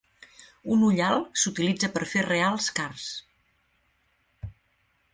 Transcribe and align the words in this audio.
Un 0.75 0.85
ullal 0.87 1.21
s'utilitza 1.41 1.91
per 1.97 2.09
fer 2.15 2.25
reals 2.31 2.73
cars. 2.81 3.07